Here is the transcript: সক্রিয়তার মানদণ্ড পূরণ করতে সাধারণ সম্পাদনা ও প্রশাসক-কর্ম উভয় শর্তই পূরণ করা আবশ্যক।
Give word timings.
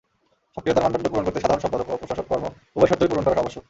সক্রিয়তার 0.57 0.83
মানদণ্ড 0.85 1.07
পূরণ 1.11 1.23
করতে 1.25 1.39
সাধারণ 1.39 1.61
সম্পাদনা 1.63 1.85
ও 1.87 1.99
প্রশাসক-কর্ম 2.01 2.45
উভয় 2.75 2.89
শর্তই 2.89 3.09
পূরণ 3.09 3.23
করা 3.25 3.41
আবশ্যক। 3.43 3.59